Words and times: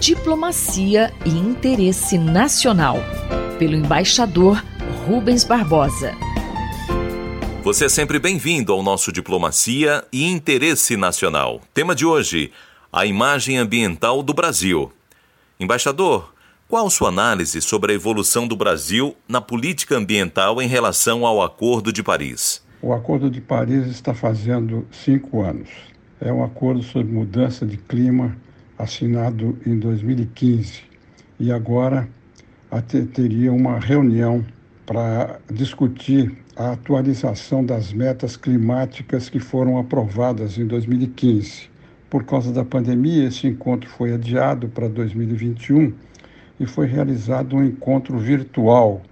Diplomacia 0.00 1.12
e 1.26 1.30
Interesse 1.30 2.16
Nacional, 2.16 2.98
pelo 3.58 3.74
embaixador 3.74 4.64
Rubens 5.04 5.42
Barbosa. 5.42 6.14
Você 7.64 7.86
é 7.86 7.88
sempre 7.88 8.20
bem-vindo 8.20 8.72
ao 8.72 8.80
nosso 8.80 9.10
Diplomacia 9.10 10.04
e 10.12 10.24
Interesse 10.24 10.96
Nacional. 10.96 11.60
Tema 11.74 11.96
de 11.96 12.06
hoje: 12.06 12.52
a 12.92 13.06
imagem 13.06 13.58
ambiental 13.58 14.22
do 14.22 14.32
Brasil. 14.32 14.92
Embaixador, 15.58 16.32
qual 16.68 16.88
sua 16.88 17.08
análise 17.08 17.60
sobre 17.60 17.90
a 17.90 17.94
evolução 17.96 18.46
do 18.46 18.54
Brasil 18.54 19.16
na 19.28 19.40
política 19.40 19.96
ambiental 19.96 20.62
em 20.62 20.68
relação 20.68 21.26
ao 21.26 21.42
Acordo 21.42 21.92
de 21.92 22.04
Paris? 22.04 22.64
O 22.80 22.92
Acordo 22.92 23.28
de 23.28 23.40
Paris 23.40 23.88
está 23.88 24.14
fazendo 24.14 24.86
cinco 24.92 25.42
anos. 25.42 25.68
É 26.20 26.32
um 26.32 26.44
acordo 26.44 26.84
sobre 26.84 27.12
mudança 27.12 27.66
de 27.66 27.76
clima 27.76 28.36
assinado 28.78 29.58
em 29.66 29.76
2015 29.78 30.82
e 31.40 31.50
agora 31.50 32.08
teria 33.12 33.52
uma 33.52 33.78
reunião 33.78 34.44
para 34.86 35.40
discutir 35.52 36.32
a 36.56 36.72
atualização 36.72 37.64
das 37.64 37.92
metas 37.92 38.36
climáticas 38.36 39.28
que 39.28 39.40
foram 39.40 39.78
aprovadas 39.78 40.58
em 40.58 40.66
2015. 40.66 41.68
Por 42.08 42.24
causa 42.24 42.52
da 42.52 42.64
pandemia, 42.64 43.28
esse 43.28 43.46
encontro 43.46 43.90
foi 43.90 44.14
adiado 44.14 44.68
para 44.68 44.88
2021 44.88 45.92
e 46.58 46.66
foi 46.66 46.86
realizado 46.86 47.56
um 47.56 47.64
encontro 47.64 48.18
virtual 48.18 49.02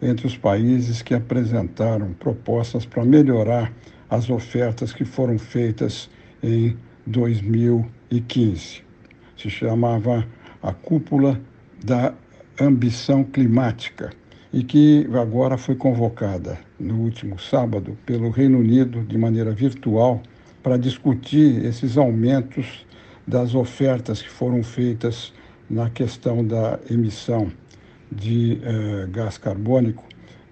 entre 0.00 0.26
os 0.26 0.36
países 0.36 1.02
que 1.02 1.14
apresentaram 1.14 2.12
propostas 2.14 2.84
para 2.84 3.04
melhorar 3.04 3.72
as 4.10 4.28
ofertas 4.28 4.92
que 4.92 5.04
foram 5.04 5.38
feitas 5.38 6.10
em 6.42 6.76
2015 7.06 8.91
se 9.42 9.50
chamava 9.50 10.24
a 10.62 10.72
Cúpula 10.72 11.40
da 11.84 12.14
Ambição 12.60 13.24
Climática 13.24 14.10
e 14.52 14.62
que 14.62 15.08
agora 15.14 15.58
foi 15.58 15.74
convocada 15.74 16.60
no 16.78 17.00
último 17.00 17.40
sábado 17.40 17.98
pelo 18.06 18.30
Reino 18.30 18.58
Unido 18.58 19.02
de 19.02 19.18
maneira 19.18 19.50
virtual 19.50 20.22
para 20.62 20.76
discutir 20.76 21.64
esses 21.64 21.96
aumentos 21.96 22.86
das 23.26 23.54
ofertas 23.56 24.22
que 24.22 24.30
foram 24.30 24.62
feitas 24.62 25.32
na 25.68 25.90
questão 25.90 26.46
da 26.46 26.78
emissão 26.88 27.50
de 28.12 28.60
eh, 28.62 29.08
gás 29.10 29.38
carbônico 29.38 30.04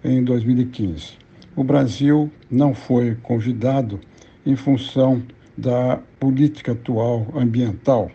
em 0.03 0.25
2015. 0.25 1.13
O 1.55 1.63
Brasil 1.63 2.29
não 2.51 2.75
foi 2.75 3.17
convidado 3.23 4.01
em 4.45 4.57
função 4.57 5.23
da 5.57 6.01
política 6.19 6.73
atual 6.73 7.27
ambiental 7.37 8.11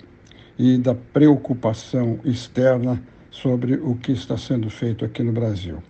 e 0.58 0.78
da 0.78 0.96
preocupação 0.96 2.20
externa 2.24 3.02
sobre 3.30 3.76
o 3.76 3.96
que 3.96 4.12
está 4.12 4.38
sendo 4.38 4.70
feito 4.70 5.04
aqui 5.04 5.22
no 5.22 5.32
Brasil. 5.32 5.84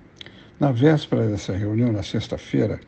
Na 0.60 0.72
véspera 0.72 1.28
dessa 1.28 1.54
reunião, 1.54 1.92
na 1.92 2.02
sexta-feira, 2.02 2.80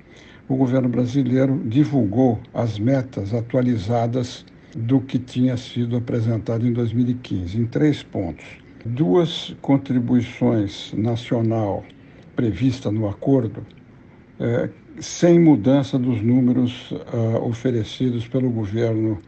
o 0.48 0.56
governo 0.56 0.90
brasileiro 0.90 1.62
divulgou 1.66 2.40
as 2.54 2.80
metas 2.80 3.34
atualizadas 3.34 4.46
do 4.76 5.02
que 5.02 5.20
tinha 5.20 5.58
sido 5.58 5.98
apresentado 5.98 6.66
em 6.66 6.74
2015, 6.74 7.60
em 7.60 7.66
três 7.66 8.02
pontos. 8.02 8.46
Duas 8.86 9.56
contribuições 9.62 10.94
nacional 10.94 11.84
prevista 12.36 12.92
no 12.92 13.08
acordo, 13.10 13.66
é, 14.40 14.70
sem 15.00 15.40
mudança 15.40 16.00
dos 16.00 16.22
números 16.22 16.92
uh, 16.92 17.44
oferecidos 17.44 18.28
pelo 18.28 18.50
governo 18.50 19.20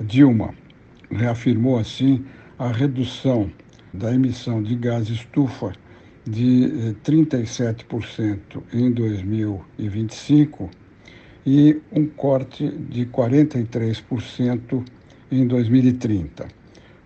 Dilma 0.00 0.54
reafirmou 1.14 1.78
assim 1.78 2.24
a 2.58 2.68
redução 2.68 3.50
da 3.92 4.12
emissão 4.12 4.62
de 4.62 4.74
gás 4.74 5.08
estufa 5.08 5.72
de 6.24 6.94
37% 7.04 8.38
eh, 8.72 8.78
em 8.78 8.90
2025 8.90 10.70
e 11.46 11.80
um 11.92 12.06
corte 12.06 12.68
de 12.68 13.06
43% 13.06 14.84
em 15.30 15.46
2030. 15.46 16.48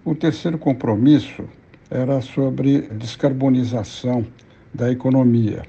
O 0.05 0.15
terceiro 0.15 0.57
compromisso 0.59 1.45
era 1.91 2.21
sobre 2.21 2.83
descarbonização 2.83 4.27
da 4.73 4.91
economia, 4.93 5.63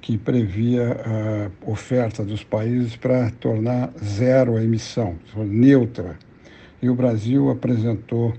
que 0.00 0.18
previa 0.18 0.96
a 1.04 1.70
oferta 1.70 2.24
dos 2.24 2.42
países 2.42 2.96
para 2.96 3.30
tornar 3.30 3.92
zero 4.02 4.56
a 4.56 4.64
emissão, 4.64 5.16
neutra 5.36 6.18
e 6.82 6.90
o 6.90 6.94
Brasil 6.94 7.48
apresentou 7.48 8.34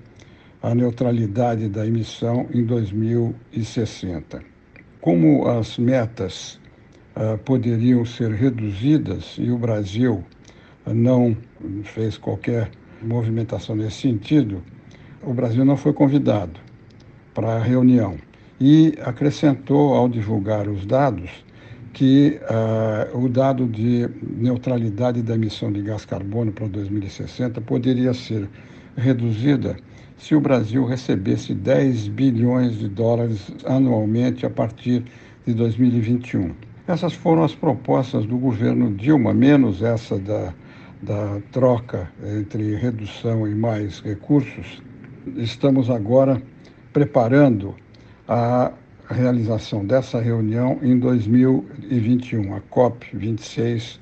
a 0.62 0.76
neutralidade 0.76 1.70
da 1.70 1.88
emissão 1.88 2.48
em 2.54 2.64
2060. 2.66 4.42
Como 5.02 5.48
as 5.48 5.78
metas 5.78 6.60
uh, 7.16 7.38
poderiam 7.40 8.06
ser 8.06 8.32
reduzidas 8.32 9.36
e 9.40 9.50
o 9.50 9.58
Brasil 9.58 10.24
não 10.86 11.36
fez 11.84 12.18
qualquer 12.18 12.70
movimentação 13.02 13.76
nesse 13.76 14.02
sentido, 14.02 14.62
o 15.22 15.34
Brasil 15.34 15.64
não 15.64 15.78
foi 15.78 15.94
convidado 15.94 16.60
para 17.34 17.56
a 17.56 17.60
reunião 17.60 18.18
e 18.60 18.94
acrescentou, 19.02 19.94
ao 19.94 20.08
divulgar 20.08 20.68
os 20.68 20.86
dados, 20.86 21.30
que 21.94 22.40
uh, 22.42 23.18
o 23.18 23.30
dado 23.30 23.68
de 23.68 24.10
neutralidade 24.22 25.22
da 25.22 25.36
emissão 25.36 25.72
de 25.72 25.82
gás 25.82 26.04
carbono 26.04 26.52
para 26.52 26.68
2060 26.68 27.62
poderia 27.62 28.14
ser 28.14 28.50
reduzida 28.98 29.78
se 30.18 30.36
o 30.36 30.42
Brasil 30.42 30.86
recebesse 30.86 31.54
10 31.54 32.08
bilhões 32.10 32.80
de 32.80 32.90
dólares 32.90 33.54
anualmente 33.66 34.46
a 34.46 34.50
partir 34.50 35.04
de 35.46 35.54
2021. 35.54 36.52
Essas 36.88 37.14
foram 37.14 37.44
as 37.44 37.54
propostas 37.54 38.26
do 38.26 38.38
governo 38.38 38.94
Dilma, 38.94 39.34
menos 39.34 39.82
essa 39.82 40.18
da, 40.18 40.54
da 41.02 41.40
troca 41.52 42.12
entre 42.24 42.76
redução 42.76 43.48
e 43.48 43.54
mais 43.54 44.00
recursos. 44.00 44.82
Estamos 45.38 45.90
agora 45.90 46.42
preparando 46.92 47.76
a 48.28 48.72
a 49.10 49.14
realização 49.14 49.86
dessa 49.86 50.20
reunião 50.22 50.80
em 50.82 50.98
2021, 50.98 52.56
a 52.56 52.62
COP26, 52.62 54.00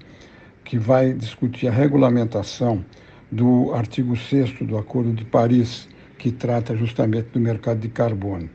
que 0.64 0.78
vai 0.78 1.14
discutir 1.14 1.68
a 1.68 1.72
regulamentação 1.72 2.86
do 3.32 3.74
artigo 3.74 4.16
6 4.16 4.60
do 4.62 4.78
Acordo 4.78 5.12
de 5.14 5.26
Paris, 5.26 5.88
que 6.18 6.32
trata 6.32 6.76
justamente 6.76 7.30
do 7.34 7.40
mercado 7.40 7.80
de 7.80 7.90
carbono. 7.90 8.50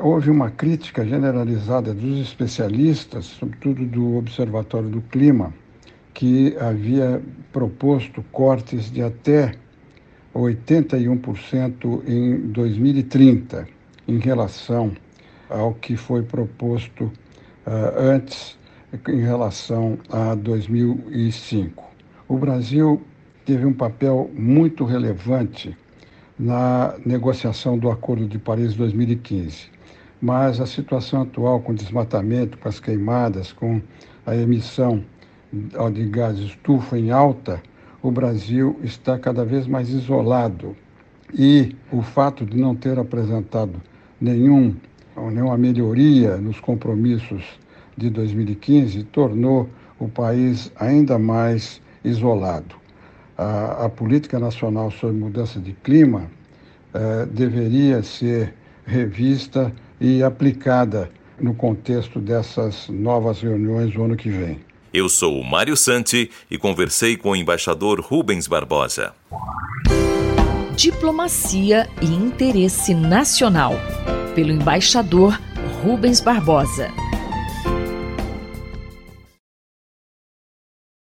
Houve 0.00 0.30
uma 0.30 0.50
crítica 0.50 1.04
generalizada 1.04 1.92
dos 1.94 2.20
especialistas, 2.20 3.24
sobretudo 3.24 3.84
do 3.86 4.16
Observatório 4.16 4.88
do 4.88 5.00
Clima, 5.00 5.52
que 6.14 6.56
havia 6.58 7.20
proposto 7.52 8.22
cortes 8.30 8.90
de 8.90 9.02
até 9.02 9.54
81% 10.34 12.02
em 12.06 12.38
2030 12.52 13.66
em 14.06 14.18
relação 14.18 14.92
ao 15.48 15.74
que 15.74 15.96
foi 15.96 16.22
proposto 16.22 17.04
uh, 17.04 17.12
antes 17.96 18.58
em 19.08 19.20
relação 19.20 19.98
a 20.10 20.34
2005. 20.34 21.84
O 22.28 22.36
Brasil 22.38 23.02
teve 23.44 23.64
um 23.64 23.72
papel 23.72 24.30
muito 24.34 24.84
relevante 24.84 25.76
na 26.38 26.94
negociação 27.04 27.78
do 27.78 27.90
Acordo 27.90 28.26
de 28.26 28.38
Paris 28.38 28.74
2015, 28.74 29.70
mas 30.20 30.60
a 30.60 30.66
situação 30.66 31.22
atual 31.22 31.60
com 31.60 31.72
o 31.72 31.74
desmatamento, 31.74 32.58
com 32.58 32.68
as 32.68 32.80
queimadas, 32.80 33.52
com 33.52 33.80
a 34.24 34.34
emissão 34.36 35.04
de 35.92 36.06
gás 36.08 36.38
estufa 36.38 36.98
em 36.98 37.10
alta, 37.10 37.62
o 38.02 38.10
Brasil 38.10 38.78
está 38.82 39.18
cada 39.18 39.44
vez 39.44 39.66
mais 39.66 39.88
isolado. 39.88 40.76
E 41.34 41.74
o 41.90 42.02
fato 42.02 42.44
de 42.44 42.56
não 42.56 42.74
ter 42.74 42.98
apresentado 42.98 43.82
nenhum 44.20 44.74
uma 45.16 45.56
melhoria 45.56 46.36
nos 46.36 46.60
compromissos 46.60 47.42
de 47.96 48.10
2015 48.10 49.04
tornou 49.04 49.68
o 49.98 50.08
país 50.08 50.70
ainda 50.76 51.18
mais 51.18 51.80
isolado. 52.04 52.74
A, 53.36 53.86
a 53.86 53.88
política 53.88 54.38
nacional 54.38 54.90
sobre 54.90 55.16
mudança 55.16 55.58
de 55.58 55.72
clima 55.72 56.30
eh, 56.94 57.26
deveria 57.30 58.02
ser 58.02 58.54
revista 58.86 59.72
e 60.00 60.22
aplicada 60.22 61.10
no 61.38 61.54
contexto 61.54 62.20
dessas 62.20 62.88
novas 62.88 63.40
reuniões 63.40 63.92
do 63.92 64.02
ano 64.02 64.16
que 64.16 64.30
vem. 64.30 64.60
Eu 64.92 65.08
sou 65.08 65.38
o 65.38 65.44
Mário 65.44 65.76
Santi 65.76 66.30
e 66.50 66.56
conversei 66.56 67.16
com 67.16 67.30
o 67.30 67.36
embaixador 67.36 68.00
Rubens 68.00 68.46
Barbosa. 68.46 69.12
Diplomacia 70.74 71.88
e 72.00 72.06
interesse 72.06 72.94
nacional 72.94 73.74
pelo 74.36 74.52
embaixador 74.52 75.40
Rubens 75.82 76.20
Barbosa. 76.20 76.92